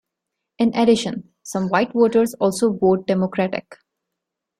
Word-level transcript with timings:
In 0.57 0.73
addition, 0.75 1.29
some 1.43 1.69
white 1.69 1.93
voters 1.93 2.33
also 2.39 2.73
vote 2.73 3.05
Democratic. 3.05 3.75